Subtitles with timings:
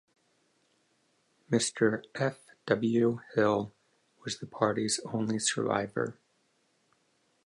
[1.51, 2.01] Mr.
[2.15, 2.39] F.
[2.65, 3.19] W.
[3.35, 3.71] Hill
[4.23, 6.17] was the party's only survivor.